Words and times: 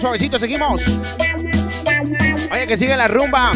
suavecito, 0.00 0.38
seguimos. 0.38 0.82
Oye, 2.50 2.66
que 2.66 2.76
sigue 2.76 2.96
la 2.96 3.08
rumba. 3.08 3.52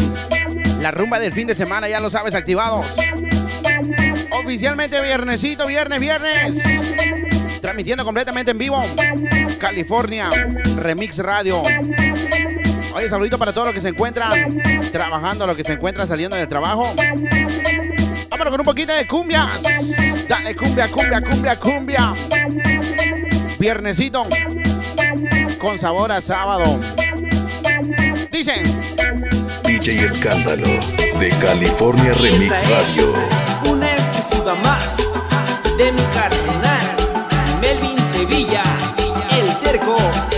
La 0.81 0.91
rumba 0.91 1.19
del 1.19 1.31
fin 1.31 1.47
de 1.47 1.55
semana, 1.55 1.87
ya 1.87 1.99
lo 1.99 2.09
sabes, 2.09 2.35
activados. 2.35 2.85
Oficialmente 4.31 5.01
viernesito, 5.01 5.65
viernes, 5.65 5.99
viernes. 5.99 7.02
Transmitiendo 7.63 8.03
completamente 8.03 8.51
en 8.51 8.57
vivo. 8.57 8.83
California, 9.57 10.29
Remix 10.75 11.19
Radio. 11.19 11.61
Oye, 12.93 13.07
saludito 13.07 13.37
para 13.37 13.53
todos 13.53 13.67
los 13.67 13.73
que 13.73 13.79
se 13.79 13.87
encuentran 13.87 14.61
trabajando, 14.91 15.47
los 15.47 15.55
que 15.55 15.63
se 15.63 15.71
encuentran 15.71 16.05
saliendo 16.05 16.35
del 16.35 16.49
trabajo. 16.49 16.93
Vámonos 18.29 18.51
con 18.51 18.59
un 18.59 18.65
poquito 18.65 18.93
de 18.93 19.07
cumbias. 19.07 19.63
Dale, 20.27 20.53
cumbia, 20.55 20.89
cumbia, 20.89 21.21
cumbia, 21.21 21.55
cumbia. 21.57 22.13
Viernesito 23.57 24.27
con 25.57 25.79
sabor 25.79 26.11
a 26.11 26.19
sábado. 26.19 26.77
Dicen. 28.29 28.63
DJ 29.63 30.03
Escándalo 30.03 30.67
de 31.17 31.29
California 31.41 32.11
Remix 32.19 32.69
Radio. 32.69 33.13
Una 33.71 33.93
exclusiva 33.93 34.53
más 34.55 34.97
de 35.77 35.93
mi 35.93 36.01
cardenal 36.13 36.72
el 39.85 40.32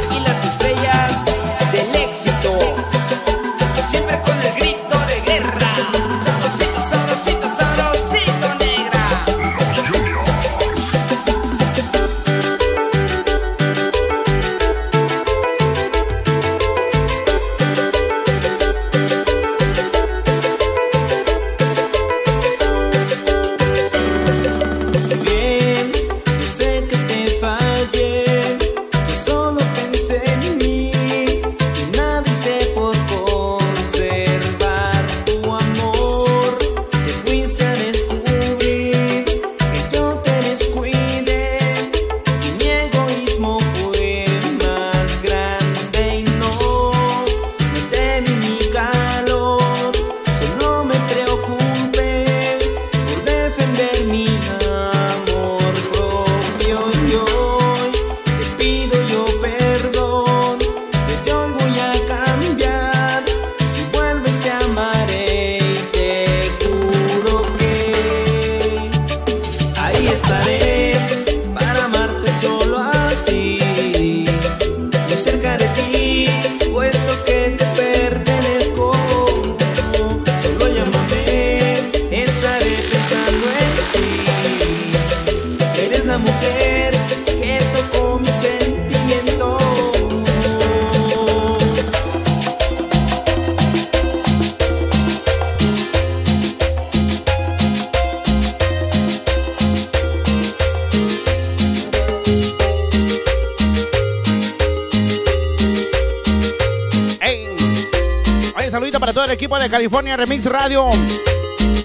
California 109.38 110.16
Remix 110.16 110.46
Radio. 110.46 110.90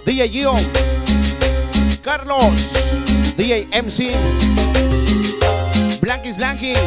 DJ 0.07 0.31
Gio. 0.31 0.55
Carlos. 2.03 2.73
DJ 3.37 3.67
MC. 3.73 4.13
Blanquis 6.01 6.37
Blanquis. 6.37 6.79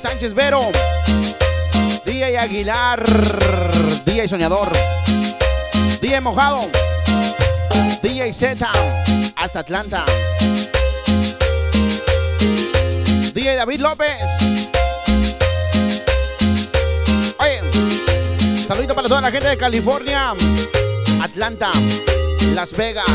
Sánchez 0.00 0.32
Vero. 0.32 0.70
DJ 2.04 2.38
Aguilar. 2.38 3.04
DJ 4.04 4.28
Soñador. 4.28 4.72
DJ 6.00 6.20
Mojado. 6.20 6.70
DJ 8.02 8.32
Z. 8.32 8.68
Hasta 9.36 9.60
Atlanta. 9.60 10.04
DJ 13.34 13.56
David 13.56 13.80
López. 13.80 14.75
Saludito 18.66 18.96
para 18.96 19.06
toda 19.06 19.20
la 19.20 19.30
gente 19.30 19.48
de 19.48 19.56
California, 19.56 20.34
Atlanta, 21.22 21.70
Las 22.52 22.72
Vegas, 22.76 23.06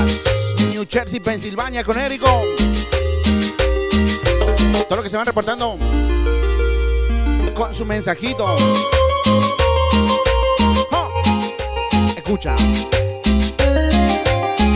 New 0.69 0.85
Jersey, 0.89 1.19
Pensilvania, 1.19 1.81
Érico. 1.81 2.45
Todo 4.88 4.95
lo 4.95 5.03
que 5.03 5.09
se 5.09 5.17
van 5.17 5.25
reportando 5.25 5.78
con 7.53 7.75
su 7.75 7.85
mensajito. 7.85 8.45
Escucha. 12.16 12.56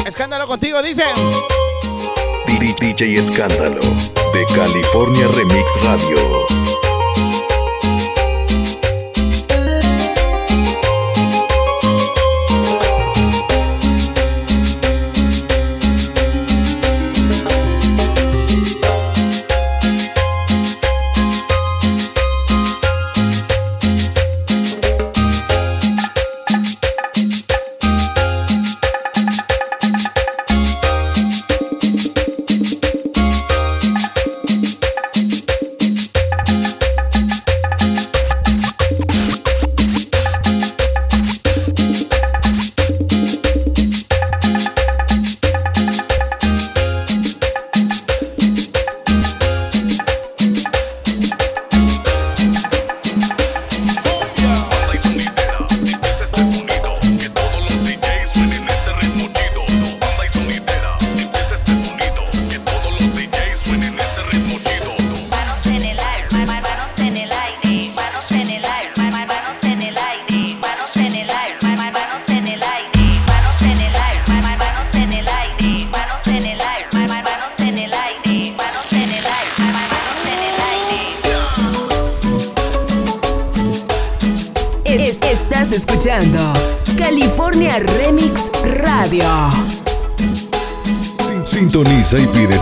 Escándalo 0.05 0.45
contigo, 0.45 0.81
dicen. 0.81 1.07
DJ 2.79 3.17
Escándalo 3.17 3.81
de 4.33 4.45
California 4.53 5.27
Remix 5.29 5.83
Radio. 5.83 6.64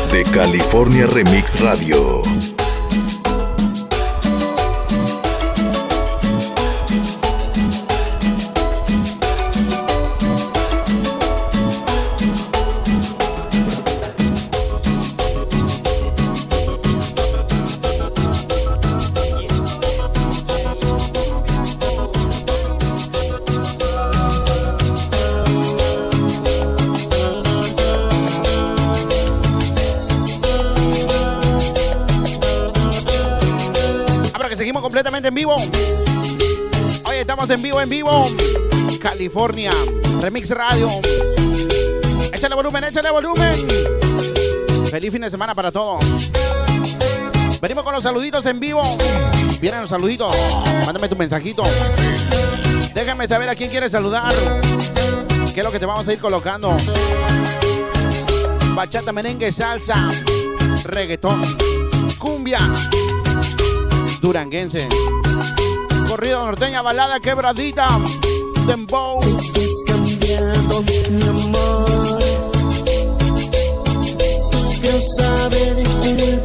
de 0.11 0.23
California 0.23 1.07
Remix 1.07 1.61
Radio. 1.61 2.50
En 34.61 35.33
vivo. 35.33 35.55
Hoy 37.05 37.15
estamos 37.15 37.49
en 37.49 37.61
vivo, 37.63 37.81
en 37.81 37.89
vivo. 37.89 38.27
California, 39.01 39.71
Remix 40.21 40.51
Radio. 40.51 40.87
Échale 42.31 42.53
volumen, 42.53 42.83
échale 42.83 43.09
volumen. 43.09 43.55
Feliz 44.91 45.11
fin 45.11 45.21
de 45.21 45.31
semana 45.31 45.55
para 45.55 45.71
todos. 45.71 46.05
Venimos 47.59 47.83
con 47.83 47.93
los 47.95 48.03
saluditos 48.03 48.45
en 48.45 48.59
vivo. 48.59 48.83
Vienen 49.59 49.81
los 49.81 49.89
saluditos. 49.89 50.35
Mándame 50.85 51.09
tu 51.09 51.15
mensajito. 51.15 51.63
Déjame 52.93 53.27
saber 53.27 53.49
a 53.49 53.55
quién 53.55 53.71
quieres 53.71 53.91
saludar. 53.91 54.31
¿Qué 55.55 55.61
es 55.61 55.63
lo 55.63 55.71
que 55.71 55.79
te 55.79 55.87
vamos 55.87 56.07
a 56.07 56.13
ir 56.13 56.19
colocando? 56.19 56.77
Bachata, 58.75 59.11
merengue, 59.11 59.51
salsa, 59.51 59.95
reggaetón, 60.83 61.41
cumbia 62.19 62.59
duranguense. 64.21 64.87
Corrido 66.07 66.45
norteña, 66.45 66.81
balada 66.81 67.19
quebradita, 67.19 67.87
dembow. 68.67 69.19
cambiado, 69.87 70.83
mi 70.83 71.27
amor. 71.27 72.19
Quiero 74.79 74.99
saber 75.17 75.77
el 75.77 76.40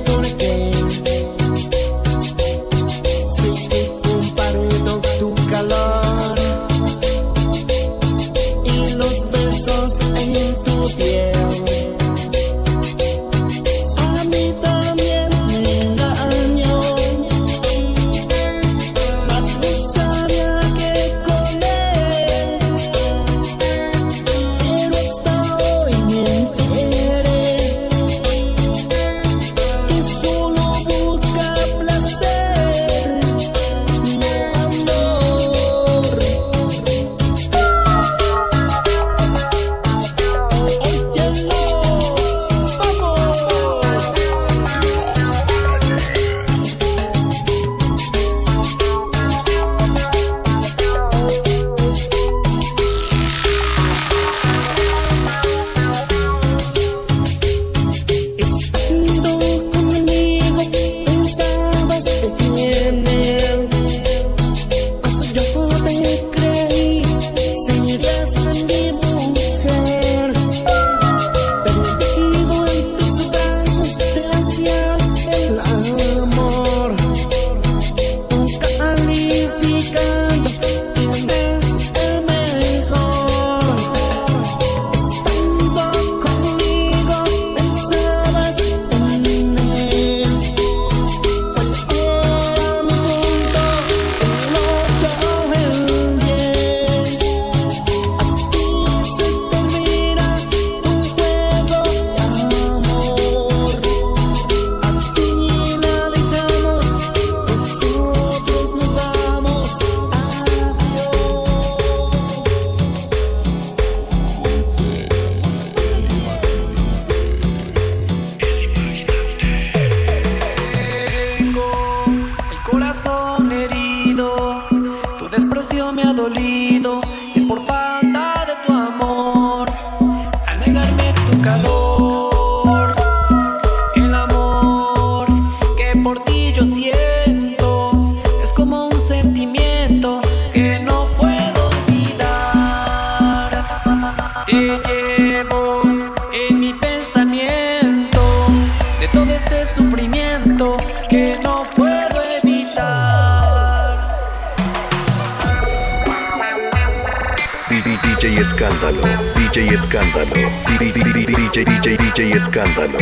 DJ 159.56 159.72
Escándalo, 159.72 160.34
DJ 160.78 161.64
DJ 161.64 161.96
DJ 161.96 162.36
Escándalo, 162.36 162.98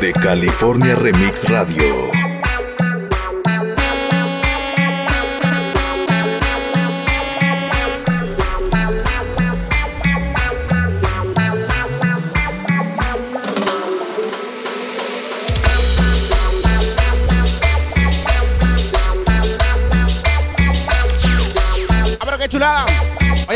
de 0.00 0.12
California 0.12 0.94
Remix 0.94 1.48
Radio. 1.48 2.15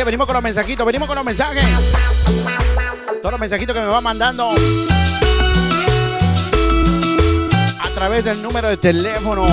Oye, 0.01 0.07
venimos 0.07 0.27
con 0.27 0.33
los 0.33 0.43
mensajitos, 0.43 0.87
venimos 0.87 1.07
con 1.07 1.15
los 1.15 1.25
mensajes. 1.27 1.63
Todos 3.21 3.33
los 3.33 3.39
mensajitos 3.39 3.75
que 3.75 3.83
me 3.83 3.87
van 3.87 4.03
mandando 4.03 4.51
a 7.79 7.89
través 7.91 8.25
del 8.25 8.41
número 8.41 8.69
de 8.69 8.79
teléfono. 8.79 9.45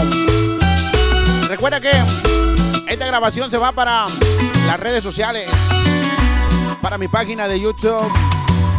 Recuerda 1.50 1.82
que 1.82 1.92
esta 2.88 3.06
grabación 3.06 3.52
se 3.52 3.58
va 3.58 3.74
para 3.74 4.06
las 4.68 4.80
redes 4.80 5.04
sociales, 5.04 5.52
para 6.82 6.98
mi 6.98 7.10
página 7.10 7.50
de 7.50 7.60
YouTube. 7.60 8.10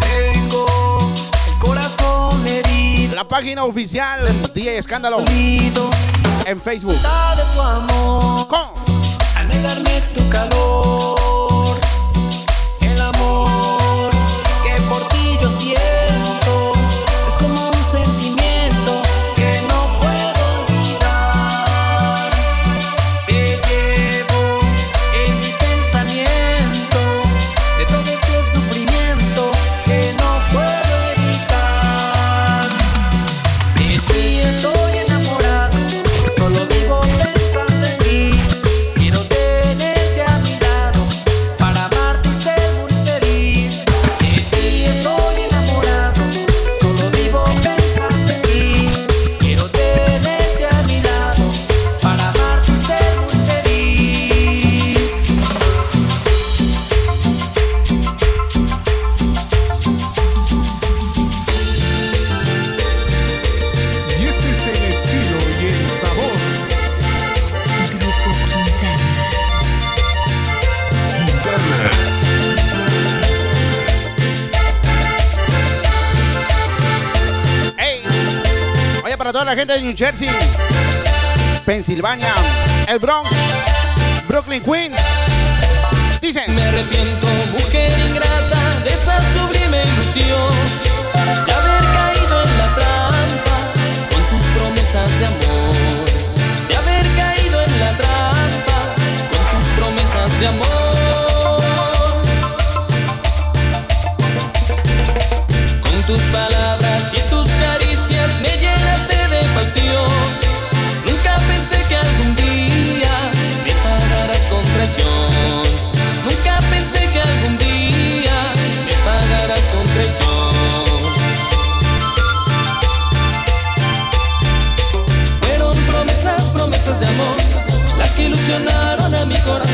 Tengo 0.01 1.15
el 1.53 1.59
corazón 1.59 2.47
herido. 2.47 3.15
La 3.15 3.25
página 3.25 3.65
oficial 3.65 4.27
DJ 4.55 4.79
Escándalo 4.79 5.19
en 5.19 6.61
Facebook. 6.63 6.97
De 6.97 7.43
tu 7.53 7.61
amor. 7.61 8.49
Con 8.49 8.89
negarme 9.49 10.01
tu 10.15 10.29
calor, 10.29 11.18
la 79.49 79.57
gente 79.57 79.73
de 79.73 79.81
New 79.81 79.95
Jersey, 79.97 80.29
Pensilvania, 81.65 82.35
el 82.87 82.99
Bronx, 82.99 83.31
Brooklyn, 84.29 84.63
Queens. 84.63 85.01
Dicen. 86.21 86.55
Me 86.55 86.63
arrepiento, 86.65 87.29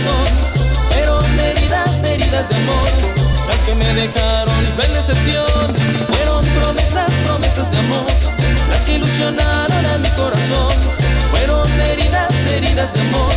corazón. 0.04 0.24
Fueron 0.90 1.40
heridas, 1.40 2.04
heridas 2.04 2.48
de 2.48 2.56
amor, 2.56 2.88
las 3.48 3.60
que 3.62 3.74
me 3.74 3.94
dejaron 3.94 4.66
cruel 4.74 4.94
decepción. 4.94 5.46
Fueron 6.12 6.44
promesas, 6.46 7.10
promesas 7.26 7.70
de 7.70 7.78
amor, 7.78 8.06
las 8.70 8.80
que 8.82 8.94
ilusionaron 8.94 9.86
a 9.86 9.98
mi 9.98 10.08
corazón. 10.10 10.72
Fueron 11.30 11.80
heridas, 11.80 12.32
heridas 12.50 12.92
de 12.92 13.00
amor, 13.00 13.32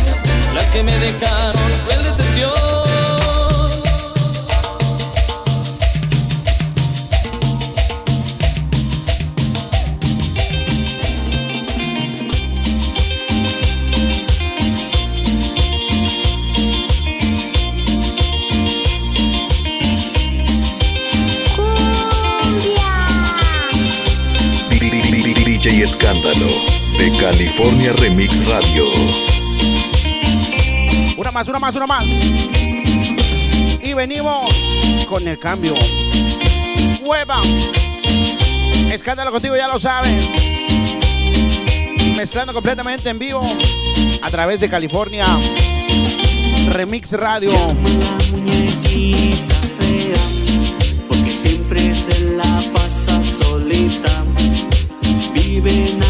las 0.54 0.64
que 0.66 0.82
me 0.82 0.96
dejaron 0.98 1.72
cruel 1.86 2.04
decepción. 2.04 2.77
Escándalo, 25.82 26.46
de 26.98 27.16
California 27.20 27.92
Remix 27.92 28.44
Radio. 28.48 28.86
Una 31.16 31.30
más, 31.30 31.46
una 31.46 31.60
más, 31.60 31.74
una 31.76 31.86
más. 31.86 32.04
Y 33.82 33.94
venimos 33.94 34.52
con 35.08 35.26
el 35.28 35.38
cambio. 35.38 35.74
Hueva. 37.00 37.40
Escándalo 38.90 39.30
contigo, 39.30 39.56
ya 39.56 39.68
lo 39.68 39.78
sabes. 39.78 40.28
Mezclando 42.16 42.52
completamente 42.52 43.08
en 43.08 43.20
vivo 43.20 43.40
a 44.20 44.30
través 44.30 44.58
de 44.58 44.68
California 44.68 45.26
Remix 46.72 47.12
Radio. 47.12 47.52
be 55.68 56.07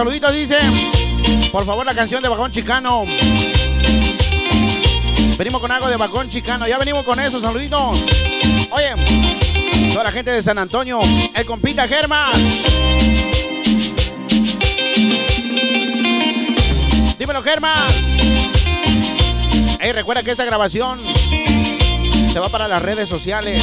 saluditos, 0.00 0.32
dice. 0.32 0.58
Por 1.52 1.66
favor, 1.66 1.84
la 1.84 1.94
canción 1.94 2.22
de 2.22 2.30
Bajón 2.30 2.50
Chicano. 2.50 3.04
Venimos 5.36 5.60
con 5.60 5.70
algo 5.70 5.88
de 5.88 5.96
Bajón 5.98 6.26
Chicano. 6.30 6.66
Ya 6.66 6.78
venimos 6.78 7.04
con 7.04 7.20
eso, 7.20 7.38
saluditos. 7.38 7.98
Oye, 8.70 8.94
toda 9.92 10.04
la 10.04 10.10
gente 10.10 10.30
de 10.30 10.42
San 10.42 10.56
Antonio, 10.56 11.00
el 11.34 11.44
compita 11.44 11.86
Germán. 11.86 12.32
Dímelo, 17.18 17.42
Germán. 17.42 17.90
Hey, 19.80 19.92
recuerda 19.92 20.22
que 20.22 20.30
esta 20.30 20.46
grabación 20.46 20.98
se 22.32 22.40
va 22.40 22.48
para 22.48 22.68
las 22.68 22.80
redes 22.80 23.06
sociales 23.06 23.62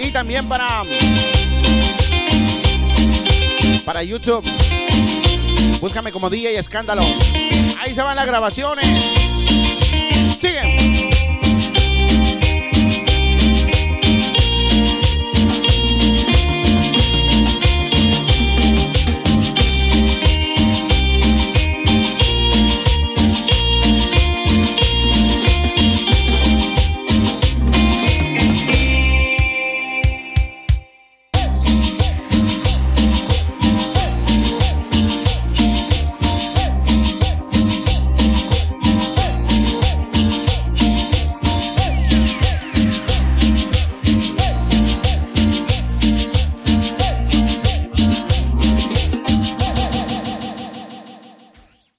y 0.00 0.10
también 0.10 0.48
para 0.48 0.82
para 3.84 4.02
YouTube. 4.02 4.44
Búscame 5.82 6.12
como 6.12 6.30
DJ 6.30 6.60
Escándalo. 6.60 7.02
Ahí 7.80 7.92
se 7.92 8.02
van 8.02 8.14
las 8.14 8.24
grabaciones. 8.24 8.86
Sigue. 10.38 11.11